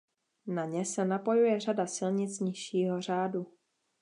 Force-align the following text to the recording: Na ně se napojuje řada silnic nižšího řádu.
Na 0.47 0.65
ně 0.65 0.85
se 0.85 1.05
napojuje 1.05 1.59
řada 1.59 1.87
silnic 1.87 2.39
nižšího 2.39 3.01
řádu. 3.01 3.47